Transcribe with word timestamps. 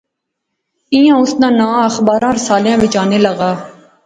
ایہھاں 0.93 1.19
اس 1.21 1.31
ناں 1.39 1.53
ناں 1.59 1.75
اخباریں 1.89 2.35
رسالیا 2.35 2.73
وچ 2.81 2.95
اینے 2.99 3.17
لاغا 3.23 3.51